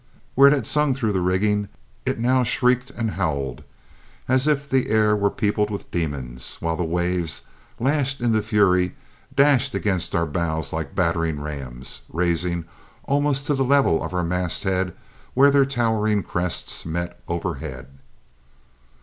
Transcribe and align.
Where 0.33 0.47
it 0.47 0.53
had 0.55 0.65
sung 0.65 0.95
through 0.95 1.11
the 1.13 1.21
rigging 1.21 1.67
it 2.07 2.17
now 2.17 2.41
shrieked 2.41 2.89
and 2.89 3.11
howled, 3.11 3.63
as 4.27 4.47
if 4.47 4.67
the 4.67 4.89
air 4.89 5.15
were 5.15 5.29
peopled 5.29 5.69
with 5.69 5.91
demons, 5.91 6.57
while 6.59 6.75
the 6.75 6.83
waves, 6.83 7.43
lashed 7.79 8.19
into 8.19 8.41
fury, 8.41 8.95
dashed 9.35 9.75
against 9.75 10.15
our 10.15 10.25
bows 10.25 10.73
like 10.73 10.95
battering 10.95 11.39
rams, 11.39 12.01
rising 12.09 12.65
almost 13.03 13.45
to 13.45 13.53
the 13.53 13.63
level 13.63 14.01
of 14.01 14.11
our 14.11 14.23
masthead 14.23 14.95
where 15.35 15.51
their 15.51 15.65
towering 15.65 16.23
crests 16.23 16.83
met 16.83 17.21
overhead. 17.27 17.99